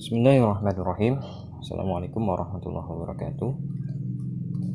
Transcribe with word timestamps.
Bismillahirrahmanirrahim. 0.00 1.20
Assalamualaikum 1.60 2.24
warahmatullahi 2.24 2.88
wabarakatuh. 2.88 3.52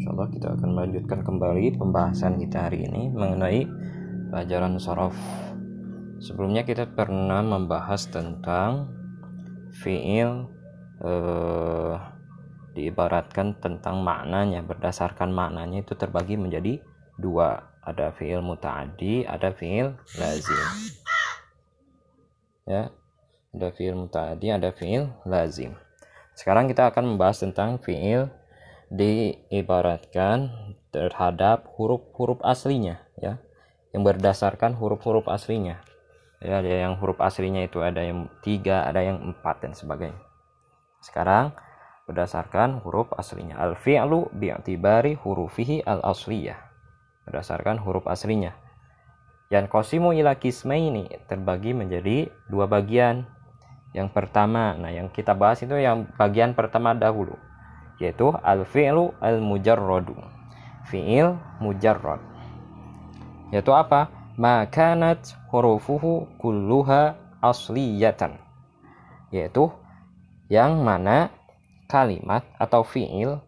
Insyaallah 0.00 0.32
kita 0.32 0.56
akan 0.56 0.70
melanjutkan 0.72 1.20
kembali 1.20 1.76
pembahasan 1.76 2.40
kita 2.40 2.64
hari 2.64 2.88
ini 2.88 3.12
mengenai 3.12 3.68
pelajaran 4.32 4.80
sorof. 4.80 5.12
Sebelumnya 6.24 6.64
kita 6.64 6.88
pernah 6.96 7.44
membahas 7.44 8.08
tentang 8.08 8.96
fiil 9.84 10.48
eh, 11.04 11.94
diibaratkan 12.72 13.60
tentang 13.60 14.00
maknanya 14.00 14.64
berdasarkan 14.64 15.36
maknanya 15.36 15.84
itu 15.84 16.00
terbagi 16.00 16.40
menjadi 16.40 16.80
dua. 17.20 17.76
Ada 17.84 18.16
fiil 18.16 18.40
mutaaddi 18.40 19.28
ada 19.28 19.52
fiil 19.52 20.00
lazim. 20.16 20.64
Ya 22.64 22.88
ada 23.50 23.68
fiil 23.74 23.94
muta'addi 23.98 24.48
ada 24.54 24.70
fiil 24.70 25.10
lazim. 25.26 25.74
Sekarang 26.38 26.70
kita 26.70 26.88
akan 26.88 27.14
membahas 27.14 27.42
tentang 27.42 27.82
fiil 27.82 28.30
diibaratkan 28.90 30.50
terhadap 30.90 31.70
huruf-huruf 31.78 32.42
aslinya 32.42 33.02
ya. 33.18 33.38
Yang 33.90 34.02
berdasarkan 34.14 34.78
huruf-huruf 34.78 35.26
aslinya. 35.26 35.82
Ya 36.40 36.62
ada 36.62 36.70
yang 36.70 36.96
huruf 36.96 37.18
aslinya 37.20 37.66
itu 37.66 37.82
ada 37.82 38.00
yang 38.00 38.30
tiga 38.40 38.86
ada 38.86 39.02
yang 39.02 39.18
empat 39.20 39.66
dan 39.66 39.74
sebagainya. 39.74 40.22
Sekarang 41.02 41.52
berdasarkan 42.06 42.80
huruf 42.80 43.10
aslinya. 43.18 43.58
Al 43.58 43.74
fi'lu 43.74 44.30
bi'tibari 44.32 45.18
hurufihi 45.18 45.84
al 45.84 46.00
asliyah 46.06 46.58
berdasarkan 47.28 47.82
huruf 47.82 48.06
aslinya. 48.08 48.56
Yang 49.50 49.66
kosimu 49.70 50.14
ila 50.14 50.38
kismaini 50.38 51.10
terbagi 51.26 51.74
menjadi 51.74 52.30
dua 52.46 52.70
bagian 52.70 53.26
yang 53.90 54.06
pertama, 54.06 54.78
nah 54.78 54.94
yang 54.94 55.10
kita 55.10 55.34
bahas 55.34 55.58
itu 55.66 55.74
yang 55.74 56.06
bagian 56.14 56.54
pertama 56.54 56.94
dahulu, 56.94 57.34
yaitu 57.98 58.30
al-fi'lu 58.30 59.10
al-mujarradu. 59.18 60.14
Fi'il 60.86 61.38
mujarrad. 61.62 62.22
Yaitu 63.50 63.70
apa? 63.74 64.10
Makanat 64.38 65.34
hurufuhu 65.50 66.30
kulluha 66.38 67.18
asliyatan. 67.42 68.38
Yaitu 69.34 69.70
yang 70.50 70.82
mana 70.82 71.30
kalimat 71.90 72.46
atau 72.58 72.86
fi'il 72.86 73.42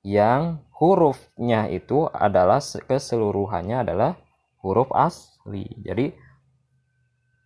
yang 0.00 0.64
hurufnya 0.76 1.68
itu 1.68 2.08
adalah 2.08 2.60
keseluruhannya 2.60 3.84
adalah 3.84 4.16
huruf 4.64 4.88
asli. 4.92 5.68
Jadi 5.84 6.16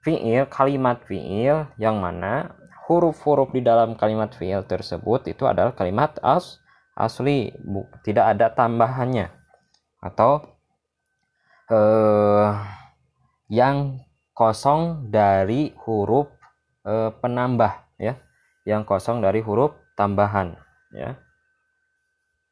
fiil 0.04 0.44
kalimat 0.52 1.00
fiil 1.08 1.66
yang 1.80 1.98
mana 1.98 2.52
huruf-huruf 2.84 3.56
di 3.56 3.64
dalam 3.64 3.96
kalimat 3.96 4.36
fiil 4.36 4.60
tersebut 4.68 5.24
itu 5.32 5.48
adalah 5.48 5.72
kalimat 5.72 6.20
as 6.20 6.60
asli 6.94 7.50
tidak 8.04 8.36
ada 8.36 8.52
tambahannya. 8.52 9.32
Atau 10.04 10.44
eh, 11.72 12.48
yang 13.48 14.04
kosong 14.36 15.08
dari 15.08 15.72
huruf 15.88 16.28
eh, 16.84 17.10
penambah 17.10 17.96
ya. 17.96 18.20
Yang 18.68 18.82
kosong 18.84 19.24
dari 19.24 19.40
huruf 19.40 19.72
tambahan 19.96 20.56
ya. 20.92 21.16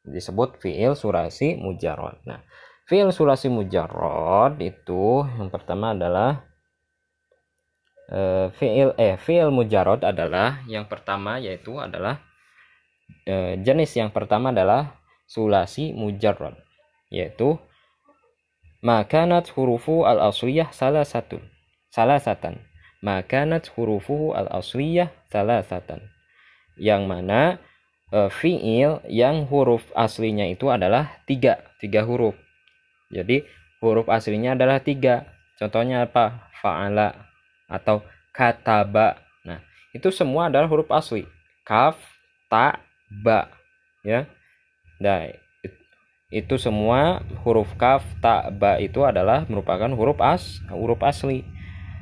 Disebut 0.03 0.59
fiil 0.59 0.97
surasi 0.97 1.61
mujarrad. 1.61 2.19
Nah 2.25 2.41
fiil 2.89 3.13
surasi 3.13 3.47
mujarrad 3.47 4.59
itu 4.59 5.23
yang 5.39 5.47
pertama 5.53 5.95
adalah 5.95 6.43
uh, 8.11 8.51
fiil 8.57 8.91
eh 8.99 9.15
fiil 9.15 9.53
mujarod 9.53 10.01
adalah 10.03 10.63
yang 10.67 10.89
pertama 10.89 11.39
yaitu 11.39 11.77
adalah 11.79 12.19
uh, 13.29 13.53
jenis 13.61 13.93
yang 13.95 14.09
pertama 14.09 14.51
adalah 14.51 14.97
sulasi 15.29 15.95
mujarod 15.95 16.57
yaitu 17.13 17.55
makanat 18.83 19.47
hurufu 19.53 20.03
al 20.03 20.33
asliyah 20.33 20.73
salah 20.75 21.07
satu 21.07 21.39
salah 21.93 22.19
satan 22.19 22.59
makanat 22.99 23.69
hurufu 23.71 24.35
al 24.35 24.49
asliyah 24.51 25.13
salah 25.31 25.63
satan 25.63 26.13
yang 26.77 27.05
mana 27.05 27.61
uh, 28.13 28.29
fiil 28.29 29.01
yang 29.09 29.49
huruf 29.49 29.89
aslinya 29.97 30.45
itu 30.49 30.69
adalah 30.69 31.21
tiga 31.25 31.61
tiga 31.81 32.05
huruf. 32.05 32.37
Jadi 33.09 33.41
huruf 33.81 34.07
aslinya 34.07 34.53
adalah 34.53 34.79
tiga. 34.79 35.25
Contohnya 35.57 36.05
apa? 36.05 36.49
Fa'ala 36.63 37.32
atau 37.67 38.03
kataba. 38.33 39.21
Nah, 39.45 39.61
itu 39.93 40.09
semua 40.09 40.49
adalah 40.49 40.67
huruf 40.67 40.89
asli. 40.89 41.27
Kaf, 41.63 41.95
ta, 42.49 42.81
ba. 43.09 43.47
Ya. 44.03 44.27
Nah, 44.99 45.31
itu 46.33 46.57
semua 46.57 47.21
huruf 47.45 47.69
kaf, 47.77 48.01
ta, 48.17 48.49
ba 48.49 48.81
itu 48.81 49.05
adalah 49.05 49.45
merupakan 49.45 49.93
huruf 49.93 50.17
as, 50.17 50.57
huruf 50.73 50.97
asli 51.05 51.45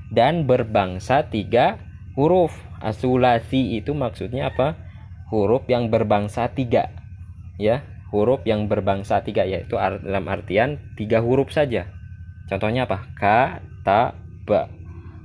dan 0.07 0.47
berbangsa 0.47 1.27
tiga 1.27 1.75
huruf. 2.15 2.55
Asulasi 2.81 3.77
itu 3.77 3.93
maksudnya 3.93 4.49
apa? 4.49 4.73
Huruf 5.29 5.69
yang 5.69 5.93
berbangsa 5.93 6.49
tiga, 6.49 6.89
ya, 7.61 7.85
huruf 8.09 8.41
yang 8.41 8.65
berbangsa 8.65 9.21
tiga 9.21 9.45
yaitu 9.45 9.77
dalam 9.77 10.25
artian 10.25 10.81
tiga 10.97 11.21
huruf 11.21 11.53
saja. 11.53 11.85
Contohnya 12.49 12.89
apa? 12.89 13.05
Ka, 13.13 13.61
ta, 13.85 14.17
ba 14.47 14.80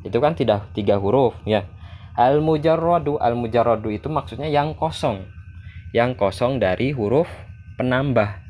itu 0.06 0.18
kan 0.22 0.38
tidak 0.38 0.70
tiga 0.72 0.96
huruf 1.02 1.34
ya. 1.42 1.66
Al 2.16 2.40
mujarradu 2.40 3.20
al 3.20 3.36
mujarradu 3.36 3.92
itu 3.92 4.08
maksudnya 4.08 4.48
yang 4.48 4.72
kosong. 4.72 5.26
Yang 5.92 6.16
kosong 6.16 6.62
dari 6.62 6.94
huruf 6.96 7.28
penambah 7.76 8.40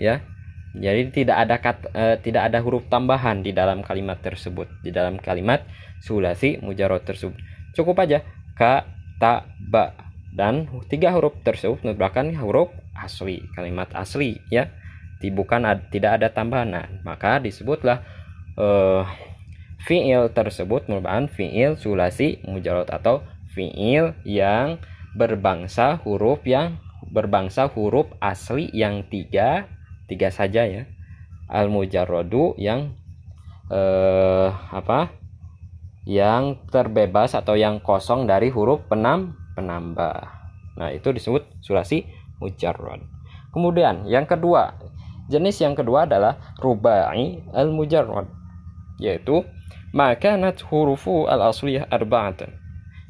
ya. 0.00 0.24
Jadi 0.72 1.12
tidak 1.12 1.36
ada 1.36 1.56
kat, 1.60 1.76
e, 1.92 2.16
tidak 2.24 2.48
ada 2.48 2.64
huruf 2.64 2.88
tambahan 2.88 3.44
di 3.44 3.52
dalam 3.52 3.84
kalimat 3.84 4.18
tersebut. 4.24 4.66
Di 4.80 4.88
dalam 4.88 5.20
kalimat 5.20 5.62
sulasi 6.00 6.58
mujarrad 6.64 7.04
tersebut. 7.04 7.36
Cukup 7.76 8.00
aja. 8.00 8.24
Ka 8.56 8.88
ta 9.20 9.46
ba 9.60 9.92
dan 10.32 10.64
tiga 10.88 11.12
huruf 11.12 11.36
tersebut 11.44 11.84
merupakan 11.84 12.24
huruf 12.40 12.72
asli 12.96 13.44
kalimat 13.52 13.92
asli 13.92 14.40
ya. 14.48 14.72
Bukan 15.22 15.62
tidak 15.94 16.18
ada 16.18 16.34
tambahan. 16.34 16.74
Nah, 16.74 16.86
maka 17.06 17.38
disebutlah 17.38 18.02
uh, 18.58 19.06
fiil 19.84 20.30
tersebut 20.30 20.86
merupakan 20.86 21.26
fiil 21.30 21.78
sulasi 21.78 22.42
mujarot 22.46 22.88
atau 22.90 23.26
fiil 23.52 24.16
yang 24.22 24.80
berbangsa 25.12 26.00
huruf 26.06 26.46
yang 26.48 26.80
berbangsa 27.12 27.68
huruf 27.68 28.08
asli 28.22 28.70
yang 28.72 29.04
tiga 29.10 29.68
tiga 30.06 30.32
saja 30.32 30.64
ya. 30.64 30.88
Al 31.52 31.68
mujarrodu 31.68 32.56
yang 32.56 32.96
eh, 33.68 34.48
apa? 34.48 35.12
Yang 36.08 36.64
terbebas 36.72 37.36
atau 37.36 37.54
yang 37.54 37.78
kosong 37.84 38.24
dari 38.24 38.48
huruf 38.48 38.88
penam 38.88 39.36
penambah. 39.52 40.16
Nah 40.80 40.88
itu 40.90 41.12
disebut 41.12 41.44
sulasi 41.60 42.08
mujarrod 42.42 43.22
kemudian 43.54 44.08
yang 44.10 44.26
kedua 44.26 44.74
jenis 45.30 45.60
yang 45.62 45.78
kedua 45.78 46.08
adalah 46.10 46.40
rubai 46.58 47.38
al 47.54 47.70
mujarrod 47.70 48.26
yaitu 49.02 49.42
maka 49.90 50.38
nat 50.38 50.62
hurufu 50.62 51.26
al 51.26 51.50
asliyah 51.50 51.90
arba'atan. 51.90 52.54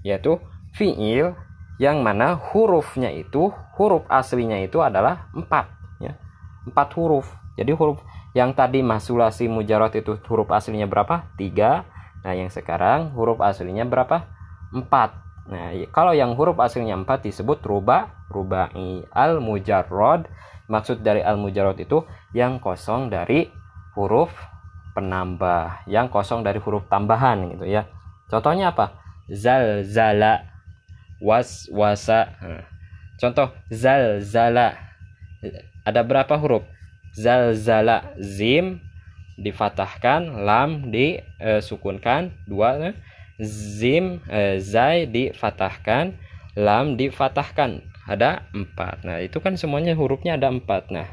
Yaitu 0.00 0.41
fiil 0.72 1.36
yang 1.76 2.00
mana 2.00 2.34
hurufnya 2.34 3.12
itu 3.12 3.53
huruf 3.76 4.08
aslinya 4.08 4.56
itu 4.64 4.81
adalah 4.81 5.28
empat 5.36 5.69
ya. 6.00 6.16
Empat 6.64 6.88
huruf. 6.97 7.28
Jadi 7.60 7.76
huruf 7.76 8.00
yang 8.32 8.56
tadi 8.56 8.81
masulasi 8.81 9.47
mujarot 9.52 9.92
itu 9.92 10.16
huruf 10.25 10.48
aslinya 10.48 10.88
berapa? 10.88 11.28
Tiga. 11.36 11.84
Nah 12.25 12.32
yang 12.32 12.48
sekarang 12.48 13.12
huruf 13.12 13.38
aslinya 13.44 13.84
berapa? 13.84 14.26
Empat. 14.72 15.20
Nah 15.52 15.70
kalau 15.92 16.16
yang 16.16 16.32
huruf 16.34 16.56
aslinya 16.58 16.96
empat 16.96 17.28
disebut 17.28 17.61
ruba 17.62 18.26
rubai 18.32 19.05
al 19.12 19.44
mujarrod 19.44 20.25
maksud 20.72 21.05
dari 21.05 21.20
al 21.20 21.37
mujarrod 21.37 21.76
itu 21.76 22.08
yang 22.32 22.56
kosong 22.58 23.12
dari 23.12 23.52
huruf 23.93 24.32
penambah 24.92 25.88
yang 25.88 26.12
kosong 26.12 26.44
dari 26.44 26.60
huruf 26.60 26.86
tambahan 26.88 27.56
gitu 27.56 27.64
ya. 27.68 27.88
Contohnya 28.32 28.72
apa? 28.72 28.96
Zal 29.28 29.84
zala 29.84 30.48
was 31.20 31.68
wasa. 31.72 32.32
Contoh 33.20 33.52
zal 33.70 34.24
zala. 34.24 34.74
Ada 35.84 36.00
berapa 36.02 36.34
huruf? 36.38 36.64
Zal 37.12 37.52
zala 37.54 38.16
zim 38.18 38.80
difatahkan 39.36 40.44
lam 40.44 40.92
disukunkan 40.92 42.30
e, 42.30 42.34
dua 42.48 42.92
zim 43.40 44.20
e, 44.28 44.60
zai 44.60 45.08
difatahkan 45.08 46.16
lam 46.56 46.96
difatahkan. 46.96 47.84
Ada 48.02 48.50
empat. 48.50 49.06
Nah 49.06 49.22
itu 49.22 49.38
kan 49.38 49.54
semuanya 49.54 49.94
hurufnya 49.94 50.34
ada 50.34 50.50
empat. 50.50 50.90
Nah 50.90 51.06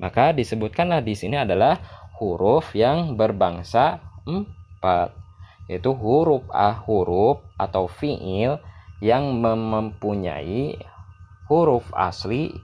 maka 0.00 0.32
disebutkanlah 0.32 1.04
di 1.04 1.12
sini 1.12 1.36
adalah 1.36 1.76
huruf 2.20 2.76
yang 2.76 3.16
berbangsa 3.16 4.04
empat 4.28 5.16
yaitu 5.70 5.94
huruf 5.96 6.44
a 6.52 6.74
huruf 6.74 7.40
atau 7.54 7.86
fiil 7.86 8.58
yang 8.98 9.38
mempunyai 9.40 10.76
huruf 11.46 11.86
asli 11.94 12.58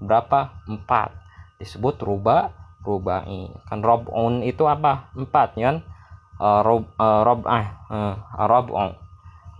berapa? 0.00 0.56
Empat. 0.64 1.12
Disebut 1.60 2.00
ruba 2.00 2.52
rubai. 2.80 3.52
Kan 3.68 3.84
robon 3.84 4.40
itu 4.40 4.64
apa? 4.64 5.12
Empat 5.12 5.52
kan? 5.56 5.84
Uh, 6.36 6.60
rob 6.60 6.84
uh, 7.00 7.24
rob 7.24 7.48
ah 7.48 7.64
uh, 7.88 8.92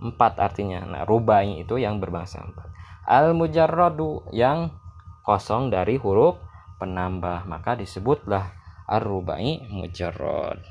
empat 0.01 0.33
artinya. 0.37 0.85
Nah 0.85 1.01
rubai 1.05 1.57
itu 1.61 1.77
yang 1.81 1.97
berbangsa 1.97 2.41
empat. 2.41 2.69
Al 3.05 3.33
mujarradu 3.33 4.29
yang 4.33 4.73
kosong 5.21 5.69
dari 5.69 5.97
huruf 6.01 6.37
penambah. 6.81 7.45
Maka 7.45 7.77
disebutlah 7.77 8.57
ar-rubai 8.95 9.67
mujarrad 9.69 10.63